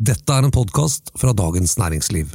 [0.00, 2.26] Dette er en podkast fra Dagens Næringsliv.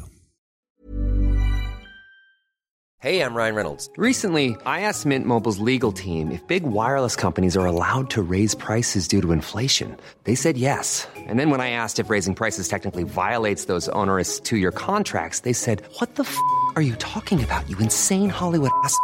[2.99, 3.89] Hey, I'm Ryan Reynolds.
[3.97, 8.55] Recently, I asked Mint Mobile's legal team if big wireless companies are allowed to raise
[8.55, 9.97] prices due to inflation.
[10.25, 11.07] They said yes.
[11.27, 15.39] And then when I asked if raising prices technically violates those onerous two year contracts,
[15.39, 16.37] they said, What the f
[16.75, 18.95] are you talking about, you insane Hollywood ass?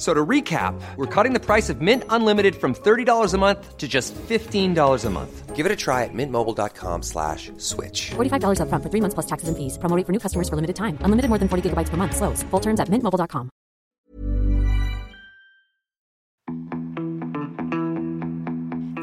[0.00, 3.86] So to recap, we're cutting the price of Mint Unlimited from $30 a month to
[3.86, 5.54] just $15 a month.
[5.54, 8.12] Give it a try at mintmobile.com slash switch.
[8.16, 9.76] $45 upfront for three months plus taxes and fees.
[9.76, 10.96] Promo for new customers for limited time.
[11.04, 12.16] Unlimited more than 40 gigabytes per month.
[12.16, 12.42] Slows.
[12.48, 13.50] Full terms at mintmobile.com.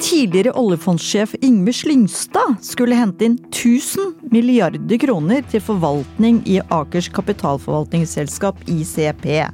[0.02, 8.66] Tidligere oljefondssjef Yngve Slyngstad skulle hente inn 1000 milliarder kroner til forvaltning i Akers kapitalforvaltningsselskap
[8.66, 9.46] ICP.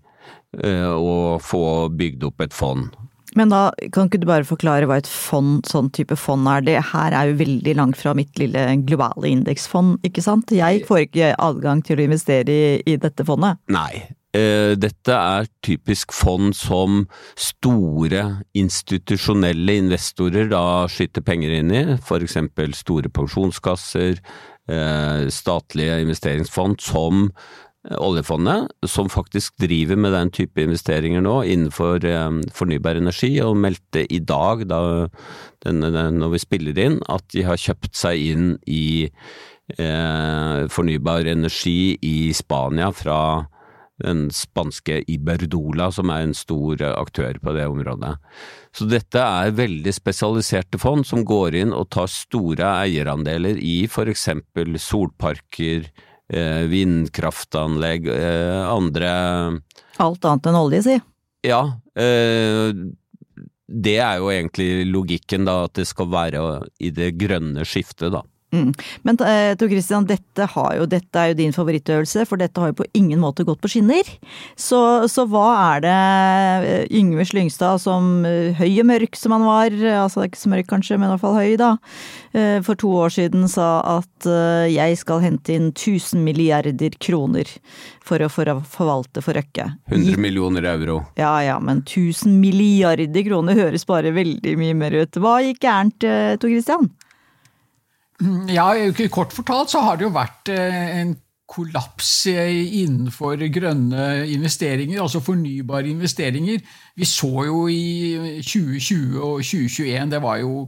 [0.63, 2.89] eh, og få bygd opp et fond.
[3.37, 6.63] Men da kan ikke du bare forklare hva et fond, sånn type fond er?
[6.65, 10.53] Det her er jo veldig langt fra mitt lille globale indeksfond, ikke sant?
[10.55, 13.61] Jeg får ikke adgang til å investere i, i dette fondet.
[13.69, 14.01] Nei.
[14.33, 17.03] eh, Dette er typisk fond som
[17.37, 18.25] store
[18.57, 24.21] institusjonelle investorer da skyter penger inn i, eksempel store pensjonskasser,
[24.69, 27.27] eh, statlige investeringsfond som
[27.87, 34.03] oljefondet, som faktisk driver med den type investeringer nå innenfor eh, fornybar energi, og meldte
[34.11, 34.81] i dag, da,
[35.63, 41.95] denne, når vi spiller inn, at de har kjøpt seg inn i eh, fornybar energi
[42.03, 43.21] i Spania fra
[43.99, 48.13] den spanske Iberdola, som er en stor aktør på det området.
[48.75, 54.79] Så dette er veldig spesialiserte fond som går inn og tar store eierandeler i eksempel
[54.79, 55.89] solparker,
[56.69, 59.11] vindkraftanlegg, eh, andre
[59.99, 60.97] Alt annet enn olje, si.
[61.43, 61.61] Ja,
[61.99, 62.71] eh,
[63.69, 66.43] det er jo egentlig logikken da, at det skal være
[66.79, 68.23] i det grønne skiftet da.
[68.51, 68.71] Mm.
[69.05, 72.71] Men eh, Tor Christian, dette, har jo, dette er jo din favorittøvelse, for dette har
[72.71, 74.07] jo på ingen måte gått på skinner.
[74.57, 74.79] Så,
[75.11, 75.97] så hva er det
[76.71, 80.69] eh, Yngve Slyngstad, som eh, høy og mørk som han var, altså ikke så mørk
[80.71, 81.75] kanskje, men i hvert fall høy da,
[82.65, 84.25] for to år siden sa at
[84.69, 87.49] jeg skal hente inn 1000 milliarder kroner
[88.05, 89.65] for å, for å forvalte for Røkke.
[89.89, 90.99] 100 millioner euro.
[91.17, 95.21] Ja ja, men 1000 milliarder kroner høres bare veldig mye mer ut.
[95.21, 96.91] Hva gikk gærent, Tor Christian?
[98.51, 98.73] Ja,
[99.11, 101.15] Kort fortalt så har det jo vært eh, en
[101.49, 102.51] kollaps eh,
[102.81, 106.61] innenfor grønne investeringer, altså fornybare investeringer.
[106.99, 110.67] Vi så jo i 2020 og 2021, det var jo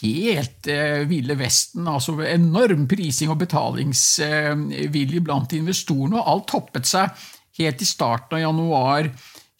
[0.00, 1.88] helt eh, ville vesten.
[1.88, 7.26] altså Enorm prising og betalingsvilje blant investorene, og alt toppet seg
[7.60, 9.10] helt i starten av januar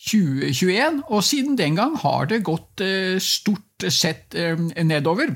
[0.07, 1.03] 2021.
[1.11, 4.33] Og siden den gang har det gått eh, stort sett
[4.89, 5.35] nedover.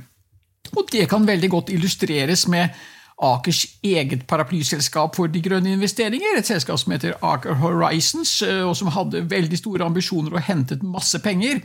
[0.76, 2.75] Og det kan veldig godt illustreres med
[3.20, 8.88] Akers eget paraplyselskap for de grønne investeringer, et selskap som heter Aker Horizons, og som
[8.94, 11.61] hadde veldig store ambisjoner og hentet masse penger.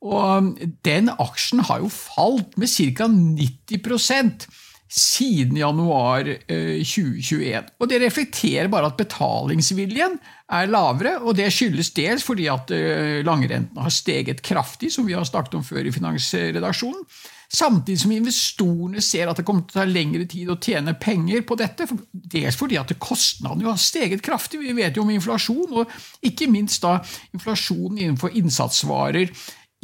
[0.00, 0.54] Og
[0.86, 3.10] den aksjen har jo falt med ca.
[3.10, 4.48] 90%
[4.88, 7.42] siden januar 2021.
[7.44, 10.16] Eh, og Det reflekterer bare at betalingsviljen
[10.48, 15.12] er lavere, og det skyldes dels fordi at eh, langrentene har steget kraftig, som vi
[15.18, 17.04] har snakket om før i Finansredaksjonen.
[17.48, 21.46] Samtidig som investorene ser at det kommer til å ta lengre tid å tjene penger
[21.48, 21.86] på dette.
[22.12, 24.60] Dels fordi at kostnadene har steget kraftig.
[24.60, 26.98] Vi vet jo om inflasjon, og ikke minst da
[27.32, 29.32] inflasjonen innenfor innsatsvarer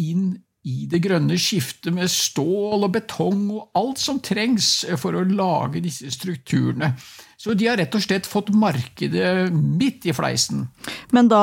[0.05, 0.35] inn
[0.65, 5.83] i det grønne skiftet med stål og betong og alt som trengs for å lage
[5.85, 6.95] disse strukturene.
[7.37, 10.63] Så de har rett og slett fått markedet midt i fleisen.
[11.13, 11.43] Men da,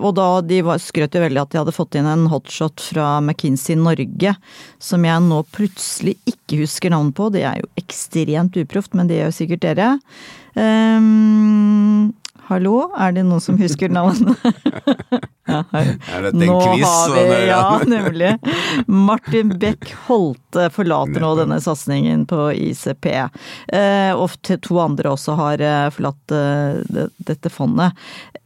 [0.00, 3.76] og da de skrøt jo veldig at de hadde fått inn en hotshot fra McKinsey
[3.76, 4.32] Norge,
[4.80, 7.28] som jeg nå plutselig ikke husker navn på.
[7.34, 9.90] Det er jo ekstremt uproft, men det gjør sikkert dere.
[10.56, 12.14] Um,
[12.48, 14.38] Hallo, er det noen som husker navnet?
[15.52, 15.90] ja, er
[16.24, 16.94] dette en quiz?
[17.12, 18.30] Vi, ja, nemlig.
[18.88, 23.10] Martin Beck Holte forlater nå denne satsingen på ICP.
[23.12, 27.92] Eh, og to andre også har eh, forlatt eh, dette fondet.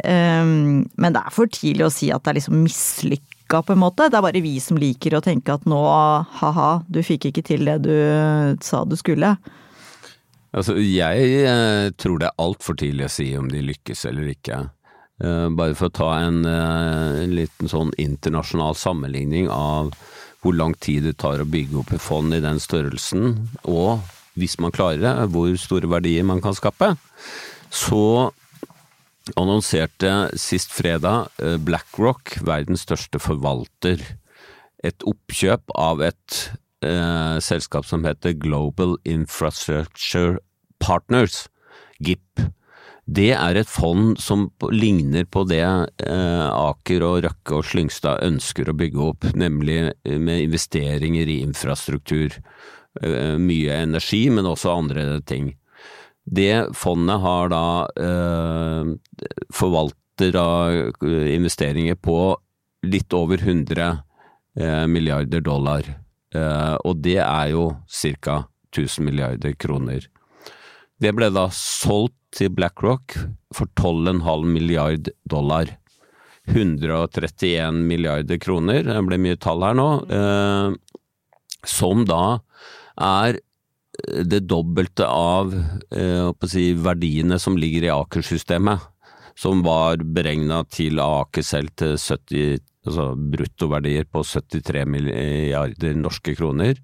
[0.03, 0.83] Men
[1.15, 4.11] det er for tidlig å si at det er liksom mislykka på en måte.
[4.11, 5.79] Det er bare vi som liker å tenke at nå,
[6.43, 7.95] ha-ha, du fikk ikke til det du
[8.67, 9.37] sa du skulle.
[10.53, 14.59] Altså, jeg eh, tror det er altfor tidlig å si om de lykkes eller ikke.
[15.25, 19.95] Eh, bare for å ta en, eh, en, liten sånn internasjonal sammenligning av
[20.43, 24.03] hvor lang tid det tar å bygge opp et fond i den størrelsen, og
[24.37, 26.97] hvis man klarer det, hvor store verdier man kan skape.
[27.73, 28.33] Så
[29.39, 31.31] annonserte sist fredag
[31.63, 34.03] BlackRock, verdens største forvalter,
[34.83, 36.41] et oppkjøp av et
[36.85, 40.39] eh, selskap som heter Global Infrastructure
[40.83, 41.47] Partners,
[42.03, 42.43] GIP.
[43.07, 48.71] Det er et fond som ligner på det eh, Aker og Røkke og Slyngstad ønsker
[48.71, 52.39] å bygge opp, nemlig eh, med investeringer i infrastruktur.
[53.01, 55.55] Eh, mye energi, men også andre ting.
[56.23, 57.65] Det fondet har da
[57.99, 58.93] eh,
[59.51, 62.19] forvalter av investeringer på
[62.87, 63.89] litt over 100
[64.61, 65.89] eh, milliarder dollar.
[66.33, 68.43] Eh, og det er jo ca.
[68.73, 70.07] 1000 milliarder kroner.
[71.03, 73.19] Det ble da solgt til BlackRock
[73.53, 75.69] for 12,5 milliard dollar.
[76.49, 80.73] 131 milliarder kroner, det ble mye tall her nå, eh,
[81.69, 82.41] som da
[82.99, 83.39] er
[84.27, 88.89] det dobbelte av eh, si, verdiene som ligger i Aker-systemet,
[89.39, 96.81] som var beregna til Aker selv til 70 altså bruttoverdier på 73 milliarder norske kroner.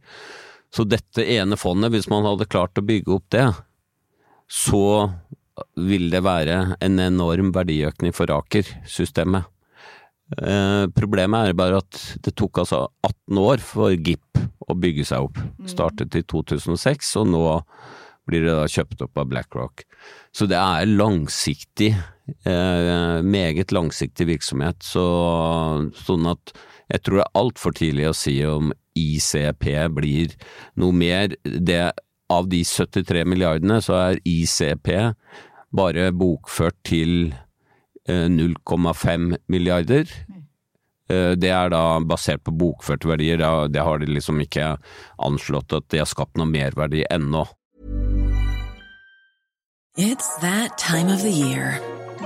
[0.75, 3.47] Så dette ene fondet, hvis man hadde klart å bygge opp det,
[4.49, 5.09] så
[5.75, 9.49] vil det være en enorm verdiøkning for Aker-systemet.
[10.37, 15.29] Eh, problemet er bare at det tok altså 18 år for GIP å bygge seg
[15.29, 15.41] opp.
[15.69, 17.45] Startet i 2006, og nå
[18.29, 19.87] blir det da kjøpt opp av BlackRock.
[20.37, 21.95] Så det er langsiktig
[22.45, 24.83] Eh, meget langsiktig virksomhet.
[24.85, 25.05] Så,
[26.05, 26.53] sånn at
[26.89, 29.67] jeg tror det er altfor tidlig å si om ICP
[29.97, 30.37] blir
[30.81, 31.37] noe mer.
[31.45, 31.83] Det,
[32.33, 34.91] av de 73 milliardene, så er ICP
[35.77, 37.35] bare bokført til
[38.09, 40.09] 0,5 eh, milliarder.
[41.09, 44.75] Eh, det er da basert på bokførte verdier, det har de liksom ikke
[45.25, 47.47] anslått at de har skapt noe merverdi ennå.
[49.99, 51.81] It's that time of the year.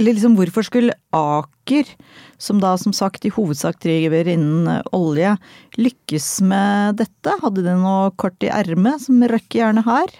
[0.00, 1.84] Eller liksom hvorfor skulle Aker,
[2.40, 5.34] som da som sagt i hovedsak driver innen eh, olje,
[5.76, 7.36] lykkes med dette?
[7.42, 10.14] Hadde de noe kort i ermet som Røkke gjerne har?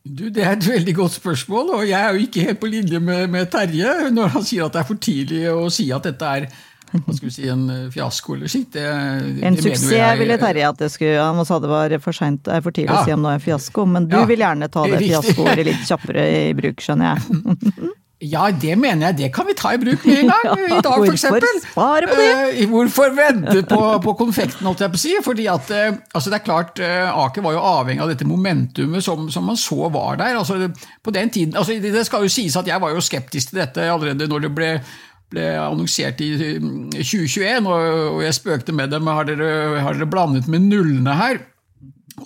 [0.00, 3.02] Du, Det er et veldig godt spørsmål, og jeg er jo ikke helt på linje
[3.04, 6.34] med, med Terje når han sier at det er for tidlig å si at dette
[6.40, 6.48] er
[6.90, 8.72] hva skal vi si, en eh, fiasko eller sitt.
[8.74, 12.16] Det, en det suksess jeg, ville Terje at det skulle Han sa det var for,
[12.16, 13.04] sent, for tidlig ja.
[13.04, 15.68] å si om det er en fiasko, men du ja, vil gjerne ta det fiaskoordet
[15.68, 17.90] litt kjappere i bruk, skjønner jeg.
[18.20, 19.16] Ja, det mener jeg.
[19.16, 20.64] Det kan vi ta i bruk med en gang.
[20.78, 21.24] I dag, f.eks.
[21.24, 22.32] Hvorfor spare på det?
[22.60, 25.14] Uh, hvorfor vente på, på, konfekten, holdt jeg på å si?
[25.24, 29.04] Fordi at, uh, altså det er klart, uh, Aker var jo avhengig av dette momentumet
[29.04, 30.36] som, som man så var der.
[30.36, 30.68] Altså,
[31.00, 33.88] på den tiden, altså, Det skal jo sies at jeg var jo skeptisk til dette
[33.88, 34.74] allerede når det ble
[35.30, 36.32] ble annonsert i
[36.98, 39.06] 2021, og jeg spøkte med dem.
[39.06, 41.38] Har dere, har dere blandet med nullene her?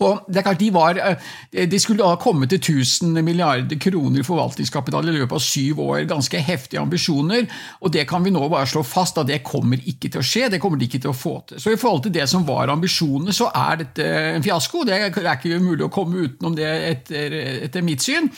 [0.01, 4.23] Og det er klart De, var, eh, de skulle da komme til 1000 milliarder kroner
[4.23, 6.01] i forvaltningskapital i løpet av syv år.
[6.11, 7.47] Ganske heftige ambisjoner.
[7.81, 10.51] og Det kan vi nå bare slå fast at det kommer ikke til å skje.
[10.51, 11.61] Det kommer de ikke til å få til.
[11.61, 14.85] Så I forhold til det som var ambisjonene, så er dette en fiasko.
[14.85, 18.31] Det er ikke mulig å komme utenom det etter, etter mitt syn.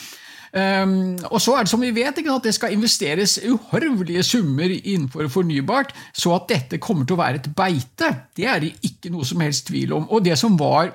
[0.57, 4.73] Um, og så er det som vi vet ikke, at det skal investeres uhorvelige summer
[4.73, 9.13] innenfor fornybart, så at dette kommer til å være et beite, det er det ikke
[9.13, 10.07] noe som helst tvil om.
[10.09, 10.95] Og det som var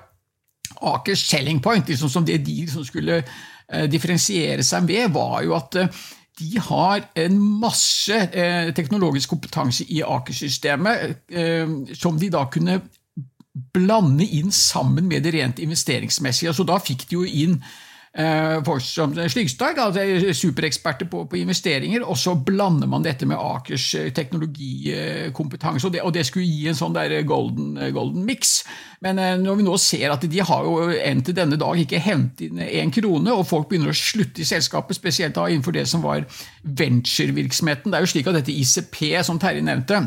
[0.82, 5.56] Akers selling point, liksom som det de som skulle eh, differensiere seg med, var jo
[5.58, 6.02] at eh,
[6.42, 11.28] de har en masse eh, teknologisk kompetanse i Aker-systemet
[12.00, 12.80] som de da kunne
[13.76, 16.54] blande inn sammen med det rent investeringsmessige.
[16.54, 17.58] Altså, da fikk de jo inn
[18.68, 23.86] folk som Sligstad, altså supereksperter på, på, investeringer, og så blander man dette med Akers
[23.96, 25.88] eh, teknologikompetanse.
[25.88, 28.66] Og det, og det skulle gi en sånn der golden, golden mix.
[29.00, 32.04] Men eh, når vi nå ser at de har jo enn til denne dag ikke
[32.04, 35.88] hentet inn én krone, og folk begynner å slutte i selskapet, spesielt da innenfor det
[35.88, 36.28] som var
[36.68, 37.94] venturevirksomheten.
[37.94, 40.04] Det er jo slik at dette ICP, som Terje nevnte,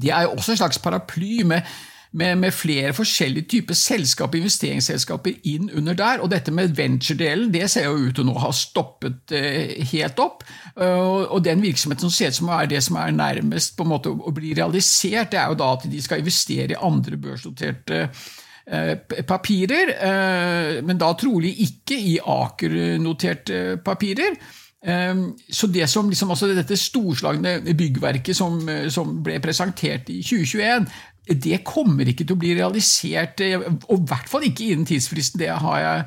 [0.00, 1.66] det er jo også en slags paraply med
[2.12, 6.22] med, med, flere forskjellige typer selskap, investeringsselskaper inn under der.
[6.22, 10.18] Og dette med venture-delen det ser jo ut til å nå ha stoppet eh, helt
[10.22, 10.44] opp.
[10.74, 13.92] Uh, og den virksomheten som ser ut som er det som er nærmest på en
[13.94, 18.06] måte å, bli realisert, det er jo da at de skal investere i andre børsnoterte
[18.06, 18.94] uh,
[19.28, 24.40] papirer, uh, men da trolig ikke i Aker-noterte papirer.
[24.80, 28.54] Så det som liksom, altså Dette storslagne byggverket som,
[28.88, 30.86] som, ble presentert i 2021,
[31.30, 35.40] det kommer ikke til å bli realisert, eh, og i hvert fall ikke innen tidsfristen.
[35.42, 36.04] Det har jeg,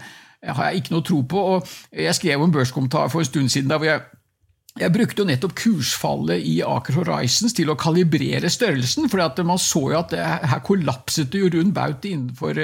[0.56, 1.46] har jeg ikke noe tro på.
[1.56, 4.02] og Jeg skrev en børskommentar for en stund siden der hvor jeg
[4.82, 9.84] jeg brukte jo nettopp kursfallet i Aker Horizons til å kalibrere størrelsen, for man så
[9.92, 12.62] jo at det, her kollapset det jo rundt baut innenfor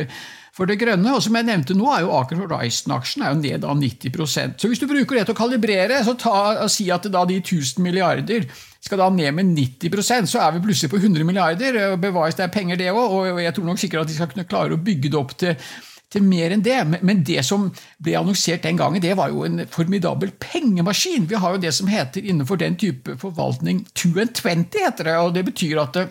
[0.60, 1.14] for det grønne.
[1.16, 4.72] Og som jeg nevnte nå, er jo Aker Horizon-aksjen er jo ned av 90% Så
[4.72, 6.40] hvis du bruker det til å kalibrere, så ta,
[6.72, 8.50] si at da de 1000 milliarder
[8.84, 11.80] skal da ned med 90% så er vi plutselig på 100 milliarder.
[12.00, 14.48] Bevares det er penger, det òg, og jeg tror nok sikkert at de skal kunne
[14.50, 15.72] klare å bygge det opp til
[16.14, 16.78] til mer enn det.
[17.06, 17.70] Men det som
[18.02, 21.28] ble annonsert den gangen, det var jo en formidabel pengemaskin.
[21.30, 25.18] Vi har jo det som heter innenfor den type forvaltning 220, heter det.
[25.18, 26.02] og Det betyr at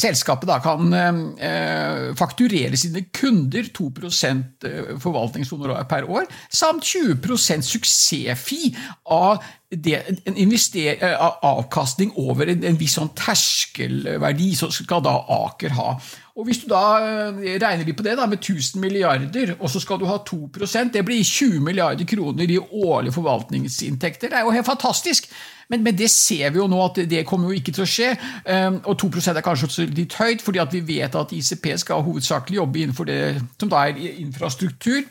[0.00, 8.74] selskapet da kan eh, fakturere sine kunder 2 eh, forvaltningshonorar per år, samt 20% suksessfi
[9.10, 15.14] av det, en eh, avkastning over en, en viss sånn terskelverdi så skal da
[15.44, 15.94] Aker ha.
[16.40, 19.82] Og Hvis du da eh, regner vi på det da, med 1000 milliarder, og så
[19.82, 20.48] skal du ha 2
[20.92, 24.28] det blir 20 milliarder kroner i årlige forvaltningsinntekter.
[24.30, 25.30] Det er jo helt fantastisk!
[25.70, 28.10] Men, men, det ser vi jo nå at det kommer jo ikke til å skje.
[28.50, 32.82] Ehm, og 2% er kanskje litt høyt, fordi vi vet at ICP skal hovedsakelig jobbe
[32.82, 33.20] innenfor det
[33.60, 35.04] som da er infrastruktur.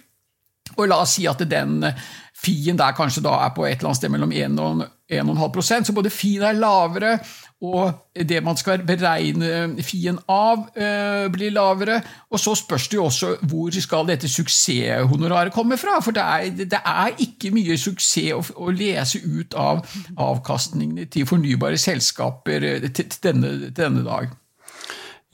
[0.77, 1.81] Og la oss si at den
[2.39, 5.95] Fien der kanskje da er på et eller annet sted mellom 1 og 1,5% så
[5.95, 7.17] både Fien er lavere,
[7.61, 7.91] og
[8.29, 12.01] det man skal beregne Fien av, øh, blir lavere.
[12.31, 15.99] Og så spørs det jo også hvor skal dette suksesshonoraret komme fra?
[16.03, 19.83] For det er, det er ikke mye suksess å, å, lese ut av
[20.17, 24.31] avkastningene til fornybare selskaper til, til, denne, til denne dag.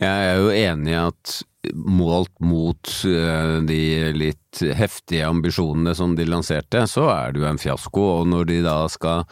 [0.02, 1.36] Jeg er jo enig i at
[1.74, 3.80] målt mot eh, de
[4.16, 8.04] litt heftige ambisjonene som de lanserte, så er det jo en fiasko.
[8.20, 9.24] Og når de da skal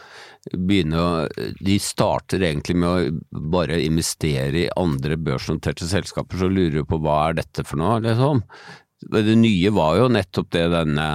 [0.44, 1.10] begynne å
[1.64, 7.00] De starter egentlig med å bare investere i andre børsnoterte selskaper, så lurer du på
[7.00, 8.42] hva er dette for noe, liksom.
[9.04, 11.08] Det nye var jo nettopp det, denne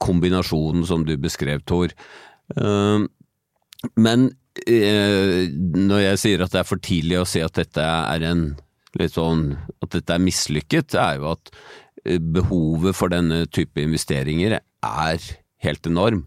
[0.00, 1.92] kombinasjonen som du beskrev, Tor.
[2.56, 3.06] Eh,
[4.00, 4.26] men
[4.64, 8.44] eh, når jeg sier at det er for tidlig å si at dette er en
[8.98, 11.52] litt sånn at dette er mislykket, er jo at
[12.04, 15.30] eh, behovet for denne type investeringer er
[15.64, 16.26] helt enorm.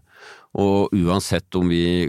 [0.54, 2.06] Og uansett om vi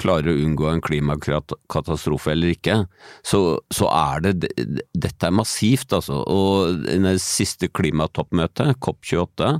[0.00, 2.82] klarer å unngå en klimakatastrofe eller ikke,
[3.24, 3.40] så,
[3.72, 4.50] så er det
[4.92, 6.20] Dette er massivt, altså.
[6.28, 9.54] Og i det siste klimatoppmøtet, COP28,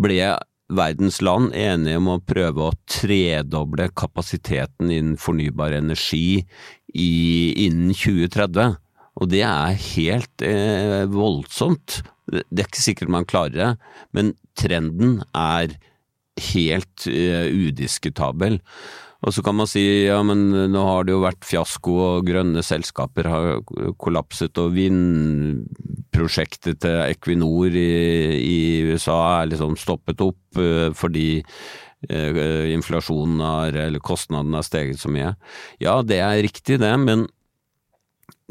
[0.00, 0.16] ble
[0.72, 7.12] verdens land enige om å prøve å tredoble kapasiteten innen fornybar energi i,
[7.66, 8.78] innen 2030.
[9.20, 12.00] Og det er helt eh, voldsomt.
[12.30, 13.70] Det er ikke sikkert man klarer det,
[14.16, 15.74] men trenden er
[16.52, 18.60] helt eh, udiskutabel.
[19.22, 22.62] Og så kan man si ja, men nå har det jo vært fiasko og grønne
[22.66, 23.60] selskaper har
[24.02, 27.92] kollapset og vindprosjektet til Equinor i,
[28.42, 31.44] i, USA er liksom stoppet opp eh, fordi
[32.08, 35.36] eh, inflasjonen har, eller kostnadene har steget så mye.
[35.82, 37.28] Ja, det er riktig det, men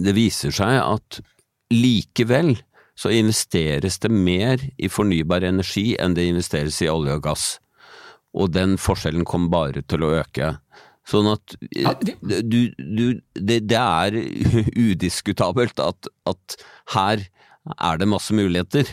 [0.01, 1.21] det viser seg at
[1.71, 2.55] likevel
[2.97, 7.45] så investeres det mer i fornybar energi enn det investeres i olje og gass
[8.37, 10.55] og den forskjellen kommer bare til å øke.
[11.07, 13.05] Sånn at du, du,
[13.35, 14.17] det, det, er
[14.91, 16.57] udiskutabelt at, at,
[16.95, 17.25] her
[17.75, 18.87] er det masse muligheter.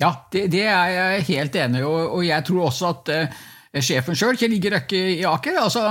[0.00, 3.42] Ja, det, det er jeg helt enig i, og, og, jeg tror også at uh,
[3.78, 5.84] sjefen sjøl, Kjell Inge Røkke i Aker, altså,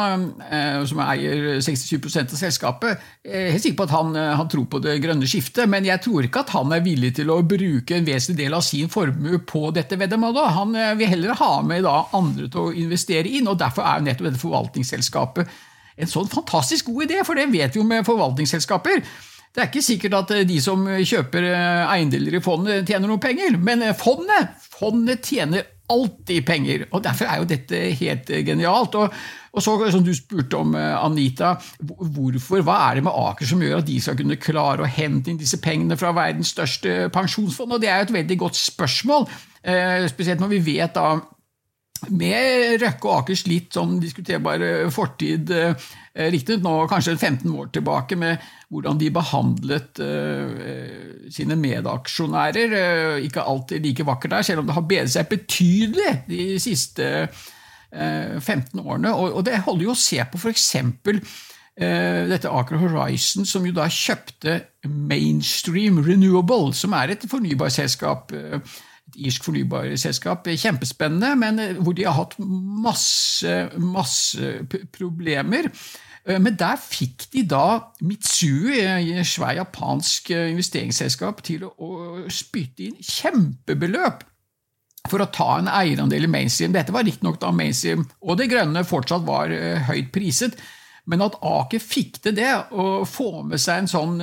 [0.52, 4.50] eh, som eier 67 av selskapet, jeg er helt sikker på at han, eh, han,
[4.52, 7.40] tror på det grønne skiftet, men jeg tror ikke at han er villig til å
[7.40, 10.52] bruke en vesentlig del av sin formue på dette veddemålet.
[10.58, 14.04] Han eh, vil heller ha med da, andre til å investere inn, og derfor er
[14.04, 15.58] nettopp dette forvaltningsselskapet
[16.00, 19.02] en sånn fantastisk god idé, for det vet vi jo med forvaltningsselskaper.
[19.56, 21.48] Det er ikke sikkert at de som kjøper
[21.90, 26.86] eiendeler i fondet, tjener noe penger, men fondet, fondet tjener alltid penger.
[26.92, 28.96] og Derfor er jo dette helt eh, genialt.
[28.96, 29.16] Og,
[29.52, 33.64] og så, som du spurte om, eh, Anita, hvorfor, hva er det med Aker som
[33.64, 37.76] gjør at de skal kunne klare å hente inn disse pengene fra verdens største pensjonsfond?
[37.76, 39.28] Og Det er jo et veldig godt spørsmål,
[39.64, 41.20] eh, spesielt når vi vet da
[42.08, 44.62] med Røkke og Akers litt sånn diskuterbar
[44.94, 45.52] fortid,
[46.16, 52.74] riktignok nå kanskje 15 år tilbake, med hvordan de behandlet uh, sine medaksjonærer.
[52.74, 57.08] Uh, ikke alltid like vakkert der, selv om det har bedret seg betydelig de siste
[57.26, 59.14] uh, 15 årene.
[59.14, 60.68] Og, og, det holder jo å se på f.eks.
[61.80, 68.36] Uh, dette Aker Horizon, som jo da kjøpte Mainstream Renewable, som er et fornybarselskap.
[69.10, 70.48] Et irsk fornybarselskap.
[70.54, 74.54] Kjempespennende, men hvor de har hatt masse, masse
[74.96, 75.68] problemer.
[76.30, 77.66] Eh, men der fikk de da
[78.06, 84.26] Mitsui, et eh, svært japansk eh, investeringsselskap, til å spytte inn kjempebeløp
[85.10, 86.76] for å ta en eierandel i mainstream.
[86.76, 89.54] Dette var riktignok da mainstream og det grønne fortsatt var
[89.88, 90.60] høyt priset.
[91.10, 94.20] Men at Aker fikk til det, å få med seg en sånn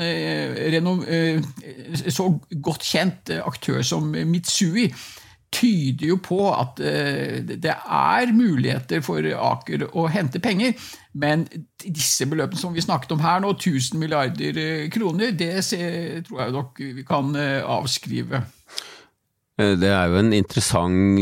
[2.15, 2.27] så
[2.63, 4.93] godt kjent aktør som Mitsui,
[5.57, 10.75] tyder jo på at eh, det er muligheter for Aker å hente penger.
[11.17, 11.47] Men
[11.83, 15.55] disse beløpene som vi snakket om her nå, 1000 milliarder eh, kroner, det
[16.27, 18.43] tror jeg nok vi kan eh, avskrive.
[19.57, 21.17] Det er jo en interessant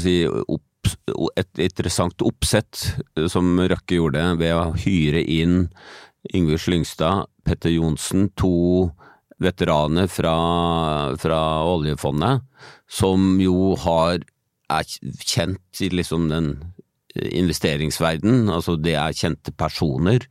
[0.00, 0.62] si, opp,
[1.36, 2.80] et interessant oppsett
[3.30, 5.68] som Røkke gjorde ved å hyre inn
[6.34, 8.90] Yngve Slyngstad, Petter Johnsen, to
[9.42, 10.36] veteraner fra,
[11.20, 12.44] fra oljefondet,
[12.88, 14.22] som jo har,
[14.72, 14.88] er
[15.20, 16.54] kjent i liksom den
[17.14, 20.24] investeringsverden, altså det er kjente personer.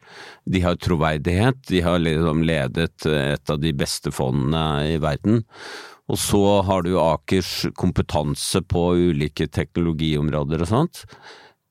[0.43, 5.43] De har troverdighet, de har liksom ledet et av de beste fondene i verden.
[6.11, 11.03] Og så har du Akers kompetanse på ulike teknologiområder og sånt.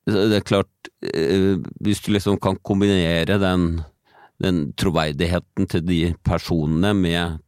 [0.08, 3.82] Det er klart, eh, hvis du liksom kan kombinere den
[4.42, 7.38] den troverdigheten til de personene med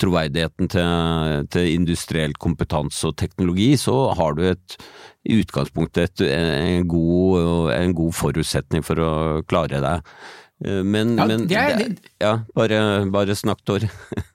[0.00, 4.76] troverdigheten til, til, industriell kompetanse og teknologi, så har du et,
[5.24, 9.12] i utgangspunktet et, en, god, en, god, forutsetning for å
[9.48, 10.12] klare deg.
[10.60, 13.86] Men, ja, men det er, det, ja bare, bare snakk, Tor.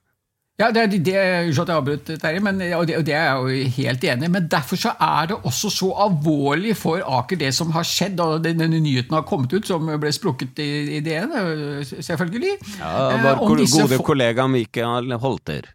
[0.56, 1.14] Ja, det, det,
[1.50, 4.28] Unnskyld at jeg avbrøt, Terje, men og det, og det er jeg jo helt enig
[4.28, 4.32] i.
[4.32, 8.22] Men derfor så er det også så alvorlig for Aker det som har skjedd.
[8.24, 11.36] og Denne nyheten har kommet ut, som ble sprukket i, i DN,
[11.84, 12.54] selvfølgelig.
[12.80, 12.94] Ja,
[13.26, 15.68] Vår gode kollega Mikael Holter.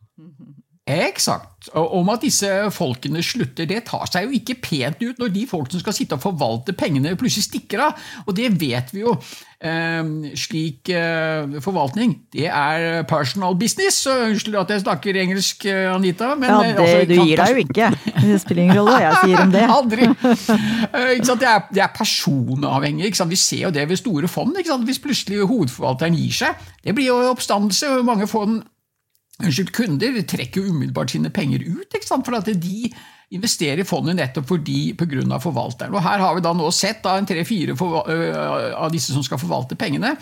[0.92, 1.48] Eksakt.
[1.78, 5.70] Om at disse folkene slutter, det tar seg jo ikke pent ut når de folk
[5.70, 8.00] som skal sitte og forvalte pengene, plutselig stikker av.
[8.26, 9.14] Og det vet vi jo.
[9.62, 14.00] Eh, slik eh, forvaltning, det er personal business.
[14.08, 16.34] Så unnskyld at jeg snakker engelsk, eh, Anita.
[16.34, 17.92] Men, ja, det, altså, du gir deg jo ikke.
[18.26, 19.64] Det spiller ingen rolle hva jeg sier om det.
[19.78, 20.12] Aldri.
[20.18, 23.14] det, er, det er personavhengig.
[23.32, 24.58] Vi ser jo det ved store fond.
[24.90, 26.70] Hvis plutselig hovedforvalteren gir seg.
[26.82, 28.00] Det blir jo oppstandelse.
[28.08, 28.64] Mange fond
[29.46, 32.92] unnskyld, kunder trekker umiddelbart sine penger ut, for at de
[33.32, 35.40] investerer i fondet nettopp fordi pga.
[35.40, 35.94] forvalteren.
[35.96, 37.76] Og Her har vi da nå sett da, en tre-fire
[38.76, 40.16] av disse som skal forvalte pengene,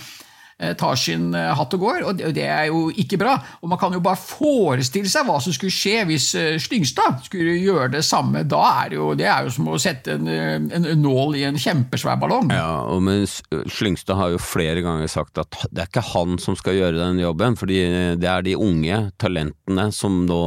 [0.80, 3.38] tar sin eh, hatt og går, og det er jo ikke bra.
[3.64, 7.56] Og Man kan jo bare forestille seg hva som skulle skje hvis eh, Slyngstad skulle
[7.62, 8.44] gjøre det samme.
[8.50, 11.60] Da er det jo, det er jo som å sette en, en nål i en
[11.60, 12.52] kjempesvær ballong.
[12.56, 16.58] Ja, og men Slyngstad har jo flere ganger sagt at det er ikke han som
[16.60, 17.82] skal gjøre den jobben, fordi
[18.20, 20.44] det er de unge talentene som nå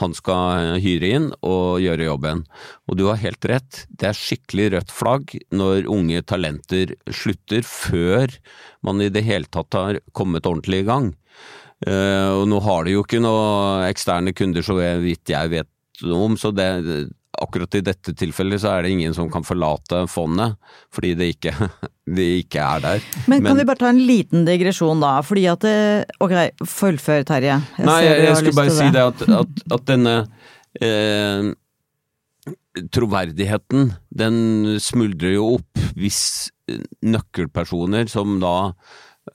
[0.00, 2.44] han skal hyre inn og gjøre jobben.
[2.88, 8.34] Og du har helt rett, det er skikkelig rødt flagg når unge talenter slutter før
[8.86, 11.12] man i det hele tatt har kommet ordentlig i gang.
[11.86, 16.36] Eh, og nå har de jo ikke noen eksterne kunder så vidt jeg vet om,
[16.40, 16.68] så det,
[17.38, 20.56] akkurat i dette tilfellet så er det ingen som kan forlate fondet,
[20.94, 21.54] fordi det ikke,
[22.18, 23.08] de ikke er der.
[23.30, 25.66] Men kan Men, vi bare ta en liten digresjon da, fordi at
[26.20, 26.34] Ok,
[26.66, 27.56] fullfør Terje.
[27.78, 30.14] Jeg nei, jeg, jeg skulle bare si det at, at, at denne
[30.80, 31.50] eh,
[32.94, 34.36] troverdigheten, den
[34.82, 36.22] smuldrer jo opp hvis
[37.02, 38.72] nøkkelpersoner som da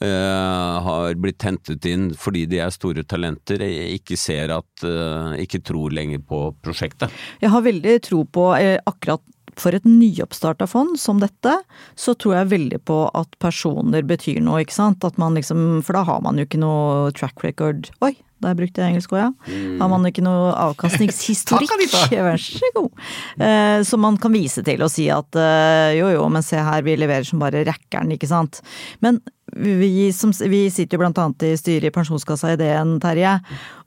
[0.03, 3.61] har blitt hentet inn fordi de er store talenter,
[3.95, 7.13] ikke ser at uh, Ikke tror lenger på prosjektet.
[7.41, 9.23] Jeg har veldig tro på uh, akkurat
[9.59, 11.53] for et nyoppstarta fond som dette,
[11.95, 15.05] så tror jeg veldig på at personer betyr noe, ikke sant.
[15.07, 17.89] At man liksom, for da har man jo ikke noe track record.
[18.05, 18.13] Oi,
[18.45, 19.29] der brukte jeg engelsk òg, ja.
[19.49, 19.77] Mm.
[19.81, 21.75] Har man ikke noe avkastningshistorikk?
[22.29, 23.05] Vær så god.
[23.41, 26.85] Eh, som man kan vise til og si at eh, jo jo, men se her,
[26.85, 28.61] vi leverer som bare rakkeren, ikke sant.
[29.03, 29.21] Men
[29.55, 33.37] vi, som, vi, sitter jo blant annet i styret i Pensjonskassa Ideen, Terje.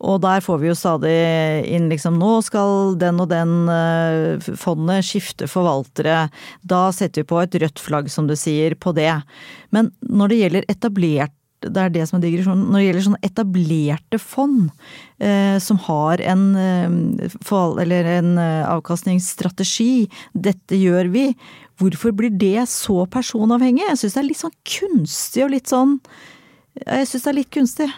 [0.06, 1.16] Og der får vi jo stadig
[1.68, 6.28] inn liksom nå skal den og den uh, fondet skifte forvaltere.
[6.62, 9.12] Da setter vi på et rødt flagg, som du sier, på det.
[9.74, 12.66] Men når det gjelder etablert det er det som er digresjonen.
[12.70, 14.68] Når det gjelder sånne etablerte fond
[15.18, 21.26] eh, som har en, eh, for, en eh, avkastningsstrategi, dette gjør vi,
[21.82, 23.86] hvorfor blir det så personavhengig?
[23.88, 25.98] Jeg syns det er litt sånn kunstig og litt sånn
[26.78, 27.90] Jeg syns det er litt kunstig.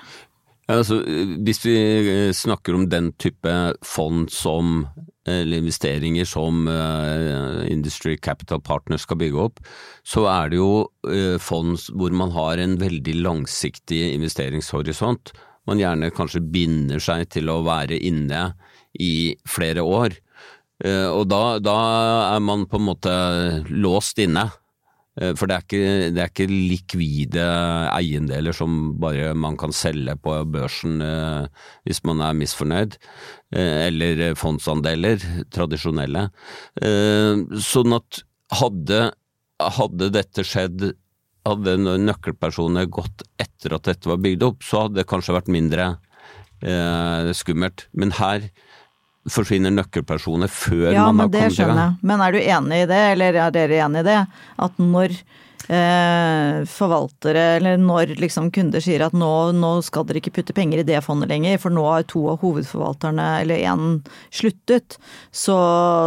[0.70, 1.00] Altså,
[1.44, 3.54] hvis vi eh, snakker om den type
[3.86, 4.84] fond som
[5.28, 9.60] eller investeringer som uh, Industry Capital Partners skal bygge opp,
[10.02, 10.88] så er det jo
[11.44, 15.30] fond hvor man har en veldig langsiktig investeringshorisont.
[15.68, 18.54] Man gjerne kanskje binder seg til å være inne
[18.98, 20.16] i flere år.
[20.88, 21.76] Og da, da,
[22.32, 23.14] er man på en måte
[23.68, 24.48] låst inne.
[25.18, 25.82] Eh, for det er, ikke,
[26.14, 27.46] det er, ikke, likvide
[27.90, 32.96] eiendeler som bare man kan selge på børsen eh, hvis man er misfornøyd,
[33.56, 35.22] eh, eller fondsandeler,
[35.54, 36.28] tradisjonelle.
[36.80, 38.22] Sånn at
[38.60, 39.02] hadde,
[39.78, 40.92] hadde dette skjedd,
[41.48, 45.92] hadde nøkkelpersonene gått etter at dette var bygd opp, så hadde det kanskje vært mindre
[47.32, 47.86] skummelt.
[47.96, 48.50] Men her
[49.28, 51.36] forsvinner nøkkelpersoner før ja, man har kommet i gang.
[51.36, 52.08] Ja, men det skjønner jeg.
[52.08, 54.18] Men er du enig i det, eller er dere enig i det?
[54.64, 55.16] At når
[55.68, 60.82] eh, forvaltere, eller når liksom kunder sier at nå, nå, skal dere ikke putte penger
[60.82, 64.00] i det fondet lenger, for nå har to av hovedforvalterne, eller én,
[64.34, 64.98] sluttet,
[65.30, 65.58] så,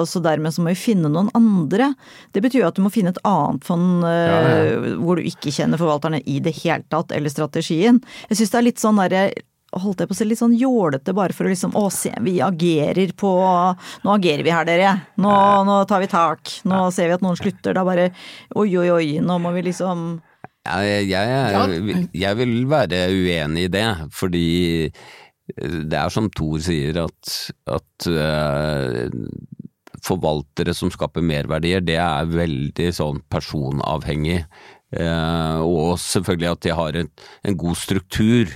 [0.10, 1.94] så, dermed så må vi finne noen andre.
[2.34, 4.94] Det betyr jo at du må finne et annet fond eh, ja, ja.
[5.04, 8.02] hvor du ikke kjenner forvalterne i det hele tatt, eller strategien.
[8.30, 9.28] Jeg syns det er litt sånn derre
[9.82, 12.38] holdt jeg på å si, litt sånn jålete bare for å liksom Å, se, vi
[12.44, 13.32] agerer på
[14.04, 14.94] Nå agerer vi her, dere.
[15.22, 15.34] Nå,
[15.68, 16.60] nå tar vi tak.
[16.70, 17.76] Nå ser vi at noen slutter.
[17.76, 18.12] Da bare
[18.60, 19.10] Oi, oi, oi.
[19.24, 20.22] Nå må vi liksom
[20.64, 24.46] ja, jeg, jeg, jeg, vil være uenig i det, fordi
[25.60, 27.34] det er som Thor sier, at,
[27.68, 29.10] at uh,
[30.04, 34.44] forvaltere som skaper merverdier, det er veldig sånn personavhengig.
[34.94, 37.12] Uh, og selvfølgelig at de har en,
[37.44, 38.56] en god struktur.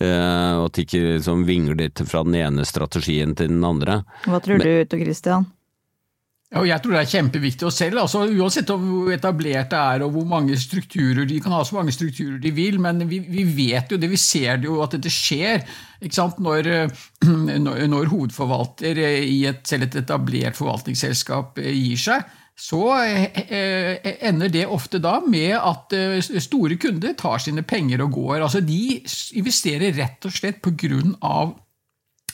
[0.00, 4.00] Uh, og at de ikke liksom vingler fra den ene strategien til den andre.
[4.24, 5.50] Hva tror Men, du, Tor Christian?
[6.52, 10.12] Og jeg tror det er kjempeviktig å selv, altså Uansett hvor etablert det er og
[10.12, 13.88] hvor mange strukturer de kan ha så mange strukturer de vil, men vi, vi vet
[13.88, 15.64] jo det, vi ser det jo at dette skjer.
[16.02, 16.68] Når,
[17.64, 22.28] når, når, hovedforvalter i et, selv et etablert forvaltningsselskap gir seg,
[22.62, 25.94] så ender det ofte da med at
[26.44, 28.36] store kunder tar sine penger og går.
[28.38, 29.00] Altså De
[29.40, 30.62] investerer rett og slett
[31.26, 31.56] av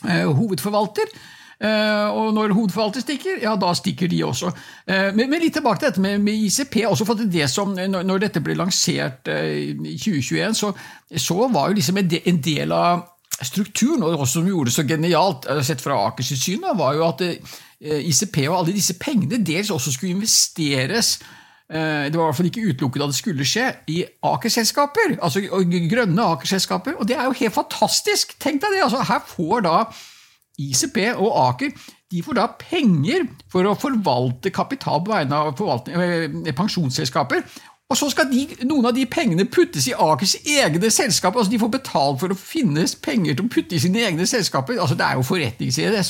[0.04, 1.16] hovedforvalter.
[1.58, 4.52] Eh, og når hovedforvalter stikker, ja, da stikker de også.
[4.86, 6.84] Eh, men, litt tilbake til dette med, ICP.
[6.86, 10.72] også for det som, Når dette ble lansert eh, i 2021, så,
[11.16, 15.82] så var jo liksom en del av strukturen, og som gjorde det så genialt, sett
[15.84, 17.22] fra Akers syn, var jo at
[17.78, 21.18] ICP og alle disse pengene dels også skulle investeres
[21.68, 26.28] det var i hvert fall ikke utelukket at det skulle skje i Aker-selskaper, altså grønne
[26.32, 26.94] Aker-selskaper.
[26.96, 28.32] Og det er jo helt fantastisk!
[28.40, 28.86] Tenk deg det!
[28.86, 29.74] altså Her får da
[30.64, 31.74] ICP og Aker
[32.08, 35.60] de får da penger for å forvalte kapital på vegne av
[35.92, 37.42] eh, pensjonsselskaper.
[37.88, 41.40] Og så skal de, noen av de pengene puttes i Akers egne selskaper.
[41.40, 44.76] altså De får betalt for å finne penger til å putte i sine egne selskaper.
[44.76, 46.02] altså Det er jo forretningsidé.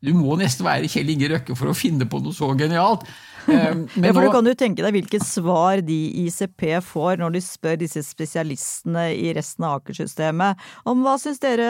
[0.00, 3.04] Du må nesten være Kjell Inge Røkke for å finne på noe så genialt.
[3.48, 7.20] Men ja, for nå, du kan jo tenke deg hvilke svar de i ICP får
[7.20, 11.68] når de spør disse spesialistene i resten av Aker-systemet om hva syns dere,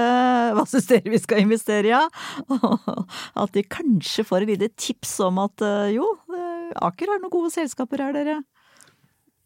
[0.59, 2.05] hva syns dere vi skal investere i, ja?
[3.43, 7.33] At de kanskje får et lite tips om at eh, jo, eh, Aker har noen
[7.33, 8.41] gode selskaper her, dere.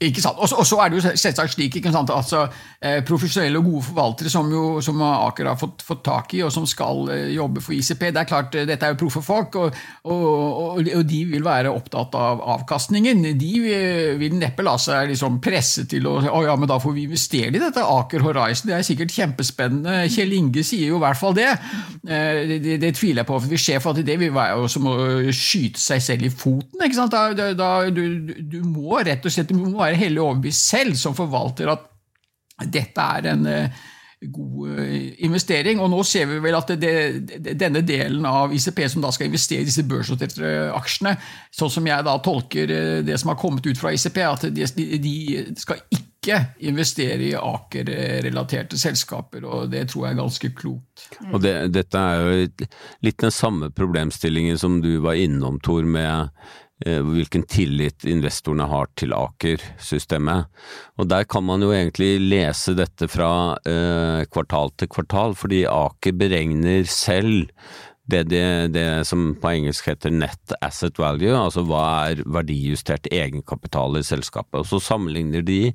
[0.08, 0.40] Ikke sant?
[0.40, 2.46] Og så er det jo selvsagt slik ikke sant, altså,
[2.80, 6.52] eh, profesjonelle og gode forvaltere som, jo, som Aker har fått, fått, tak i, og
[6.54, 8.08] som skal eh, jobbe for ICP.
[8.10, 11.44] Det er klart, eh, Dette er jo proffe folk, og, og, og, og, de vil
[11.44, 13.22] være opptatt av avkastningen.
[13.38, 13.52] De
[14.18, 17.52] vil neppe la seg liksom presse til å å ja, men da får vi investere
[17.56, 18.70] i dette Aker Horizon.
[18.70, 20.08] Det er sikkert kjempespennende.
[20.12, 21.50] Kjell Inge sier jo i hvert fall det.
[22.02, 24.88] Det, det, det, tviler jeg på, for vi ser for at det vil være som
[24.90, 24.96] å
[25.34, 26.82] skyte seg selv i foten.
[26.82, 27.14] ikke sant?
[27.14, 30.98] Da, da, du, du, må rett og slett du må være være hellig overbevist selv
[30.98, 31.88] som forvalter at
[32.72, 33.82] dette er en eh,
[34.22, 35.80] god eh, investering.
[35.80, 36.94] Og nå ser vi vel at det,
[37.26, 41.16] det, denne delen av ICP som da skal investere i disse børsnoterte aksjene,
[41.54, 44.68] sånn som jeg da tolker eh, det som har kommet ut fra ICP, at de,
[45.02, 45.16] de
[45.58, 51.08] skal ikke investere i Aker-relaterte selskaper, og det tror jeg er ganske klokt.
[51.32, 52.66] Og det, Dette er jo
[53.02, 58.90] litt den samme problemstillingen som du var innom, Tor, med Eh, hvilken tillit investorene har
[58.98, 60.50] til Aker-systemet.
[60.98, 66.12] Og Der kan man jo egentlig lese dette fra eh, kvartal til kvartal, fordi Aker
[66.18, 67.48] beregner selv
[68.10, 73.96] det, det, det, som på engelsk heter net asset value, altså hva er verdijustert egenkapital
[74.00, 74.64] i selskapet.
[74.64, 75.72] Og Så sammenligner de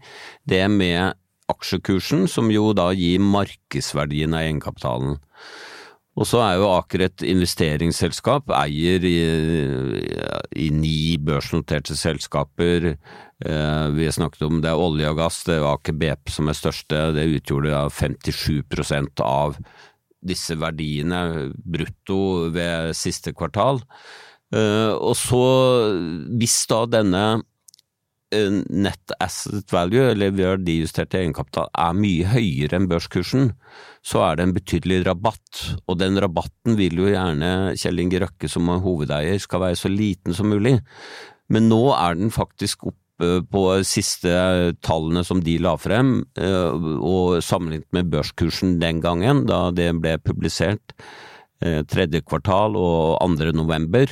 [0.49, 1.15] det med
[1.47, 5.17] aksjekursen, som jo da gir markedsverdien av egenkapitalen.
[6.17, 9.17] Og så er jo Aker et investeringsselskap, eier i,
[10.57, 12.95] i ni børsnoterte selskaper.
[13.45, 16.49] Eh, vi har snakket om det er olje og gass, det er Aker BP som
[16.49, 19.59] er største, det utgjorde 57% av
[20.25, 23.83] disse verdiene brutto ved siste kvartal.
[24.55, 25.43] Eh, og så,
[26.33, 27.27] hvis da denne
[28.33, 33.53] net asset value, eller verdijustert egenkapital, er mye høyere enn børskursen,
[34.03, 38.49] så er det en betydelig rabatt, og den rabatten vil jo gjerne Kjell Inge Røkke
[38.51, 40.77] som hovedeier skal være så liten som mulig.
[41.47, 47.39] Men nå er den faktisk oppe på siste tallene som de la frem, eh, og
[47.41, 50.93] sammenlignet med børskursen den gangen, da det ble publisert
[51.63, 53.51] eh, tredje kvartal og 2.
[53.57, 54.11] november,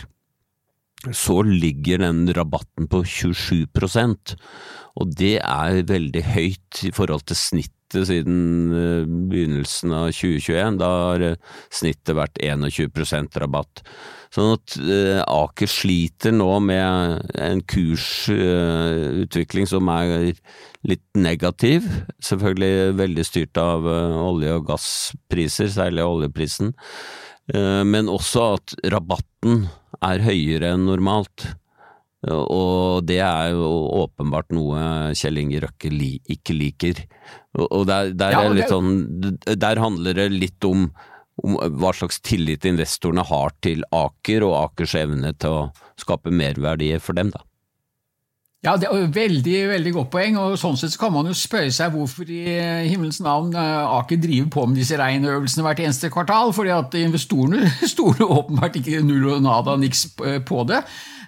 [1.14, 4.36] så ligger den rabatten på 27%
[4.96, 7.74] og det er veldig høyt i forhold til snittet
[8.08, 8.38] siden
[8.76, 10.78] eh, begynnelsen av 2021.
[10.80, 11.42] Da har eh,
[11.74, 13.84] snittet vært 21% rabatt.
[14.34, 20.32] Sånn at eh, Aker sliter nå med en kursutvikling som er
[20.88, 21.88] litt negativ.
[22.24, 26.76] Selvfølgelig veldig styrt av olje- og gasspriser, særlig oljeprisen.
[27.86, 29.68] Men også at rabatten
[30.04, 31.48] er høyere enn normalt.
[32.26, 33.68] Og det er jo
[34.02, 37.02] åpenbart noe Kjell Inge Røkke li, ikke liker.
[37.68, 38.70] Og der, der, ja, det...
[38.72, 39.04] sånn,
[39.46, 40.88] der, handler det litt om,
[41.44, 45.68] om, hva slags tillit investorene har til Aker, og Akers evne til å
[46.02, 47.46] skape merverdier for dem, da.
[48.66, 50.38] Ja, det er veldig veldig godt poeng.
[50.42, 52.42] og Sånn sett så kan man jo spørre seg hvorfor i
[52.90, 56.54] himmelens navn eh, Aker driver på med disse regnøvelsene hvert eneste kvartal.
[56.56, 60.82] fordi at investorene stoler åpenbart ikke null og nada niks på det.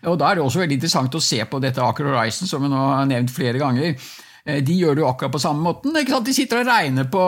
[0.10, 2.72] Og Da er det også veldig interessant å se på dette Aker Horizon, som vi
[2.74, 3.94] nå har nevnt flere ganger.
[4.48, 5.94] Eh, de gjør det jo akkurat på samme måten.
[5.94, 7.24] De sitter og regner på,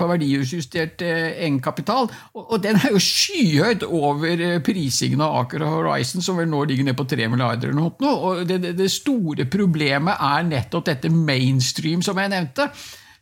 [0.00, 2.08] på verdijustert egenkapital,
[2.40, 6.88] og, den er jo skyhøyt over prisingen av Aker og Horizon, som vel nå ligger
[6.88, 8.12] ned på 3 milliarder eller noe.
[8.14, 12.70] Og det, det store problemet er nettopp dette mainstream, som jeg nevnte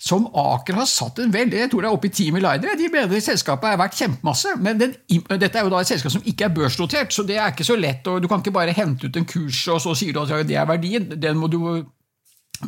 [0.03, 2.75] som Aker har satt en veldig Jeg tror det er oppe i 10 milliarder.
[2.79, 4.57] De mener selskapet er verdt kjempemasse.
[4.59, 4.97] Men den,
[5.31, 7.77] dette er jo da et selskap som ikke er børsnotert, så det er ikke så
[7.79, 8.07] lett.
[8.11, 10.59] og Du kan ikke bare hente ut en kurs, og så sier du at det
[10.59, 11.07] er verdien.
[11.23, 11.61] Den må du,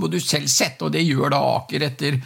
[0.00, 2.18] må du selv sette, og det gjør da Aker etter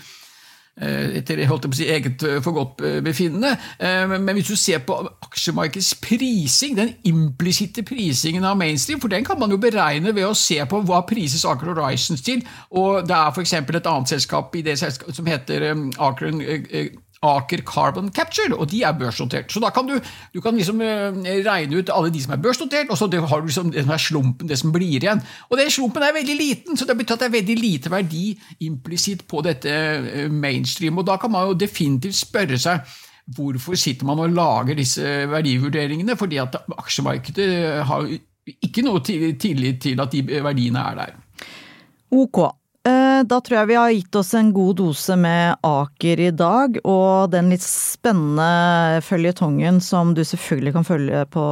[0.79, 3.51] Eh, etter holdt jeg på å si, eget eh, forgodtbefinnende.
[3.83, 4.95] Eh, men hvis du ser på
[5.27, 10.37] aksjemarkedets prising, den implisitte prisingen av mainstream, for den kan man jo beregne ved å
[10.39, 12.45] se på hva prises Aker Horizons til,
[12.79, 13.57] og det er f.eks.
[13.59, 16.39] et annet selskap i det selskapet som heter Aker
[17.23, 19.53] Aker Carbon Capture, og de er børsnotert.
[19.53, 19.97] Så da kan du,
[20.35, 23.49] du kan liksom eh, regne ut alle de som er børsnotert, og så har du
[23.49, 25.23] liksom det som slumpen, det som blir igjen.
[25.51, 28.25] Og den slumpen er veldig liten, så det betyr at det er veldig lite verdi
[28.67, 30.99] implisitt på dette eh, mainstream.
[30.99, 32.87] Og da kan man jo definitivt spørre seg
[33.37, 36.17] hvorfor sitter man og lager disse verdivurderingene?
[36.17, 37.49] Fordi at aksjemarkedet
[37.91, 38.07] har
[38.49, 41.19] ikke noe tillit til at de verdiene er der.
[42.09, 42.58] Ok, Eh,
[43.27, 47.33] da tror jeg vi har gitt oss en god dose med Aker i dag, og
[47.33, 51.45] den litt spennende føljetongen som du selvfølgelig kan følge på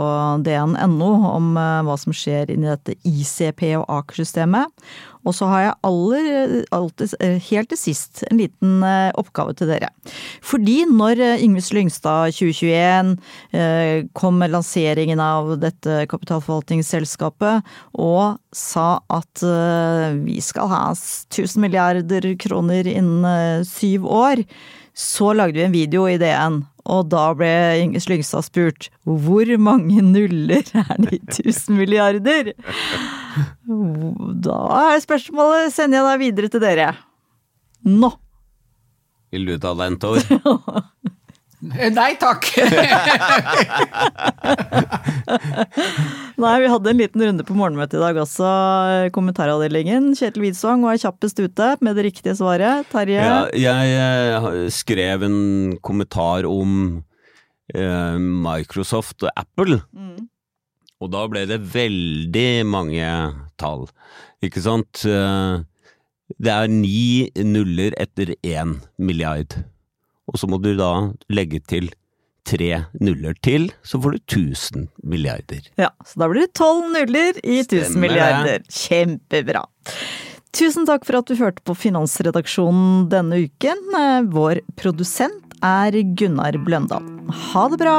[0.47, 4.71] dn.no om eh, hva som skjer inni dette ICP og Aker-systemet.
[5.27, 6.29] Og så har jeg aller,
[6.75, 9.91] alltid, eh, helt til sist, en liten eh, oppgave til dere.
[10.45, 13.17] Fordi når Yngves Lyngstad 2021
[14.17, 17.67] kom med lanseringen av dette kapitalforvaltningsselskapet
[17.99, 19.43] og sa at
[20.23, 24.45] vi skal ha 1000 milliarder kroner innen syv år,
[24.97, 27.51] så lagde vi en video i DN og da ble
[27.83, 32.53] Inge Slyngstad spurt hvor mange nuller er det i 1000 milliarder?
[34.47, 34.61] Da
[34.95, 36.93] er spørsmålet, sender jeg deg videre til dere.
[37.87, 38.13] Nå!
[39.35, 40.23] Vil du ta den, Tor?
[41.65, 42.45] Nei takk!
[46.37, 48.49] Nei, vi hadde en liten runde på morgenmøtet i dag også,
[49.17, 50.11] kommentaravdelingen.
[50.19, 52.85] Kjetil Widsvang var kjappest ute med det riktige svaret.
[52.93, 53.23] Terje?
[53.25, 55.39] Ja, jeg eh, skrev en
[55.81, 57.01] kommentar om
[57.73, 59.81] eh, Microsoft og Apple.
[59.97, 60.29] Mm.
[61.01, 63.09] Og da ble det veldig mange
[63.61, 63.89] tall,
[64.45, 65.07] ikke sant?
[65.09, 65.65] Eh,
[66.43, 69.57] det er ni nuller etter én milliard
[70.37, 70.91] og så må du da
[71.33, 71.89] legge til
[72.47, 75.65] tre nuller til, så får du 1000 milliarder.
[75.81, 78.63] Ja, så da blir det tolv nuller i 1000 milliarder.
[78.69, 79.65] Kjempebra.
[80.57, 83.83] Tusen takk for at du hørte på Finansredaksjonen denne uken.
[83.99, 87.05] Eh, vår produsent er Gunnar Bløndal.
[87.51, 87.99] Ha det bra!